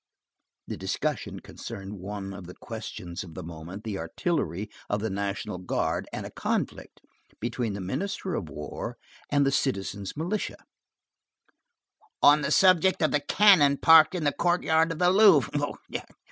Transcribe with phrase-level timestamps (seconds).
[0.65, 5.59] The discussion concerned one of the questions of the moment, the artillery of the National
[5.59, 7.01] Guard, and a conflict
[7.39, 8.97] between the Minister of War
[9.29, 10.57] and "the citizen's militia,"
[12.19, 15.75] on the subject of the cannon parked in the courtyard of the Louvre.